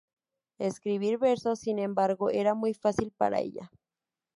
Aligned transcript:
Escribir 0.57 1.19
versos, 1.19 1.59
sin 1.59 1.77
embargo, 1.77 2.31
era 2.31 2.55
muy 2.55 2.73
fácil 2.73 3.11
para 3.15 3.39
ella. 3.39 3.69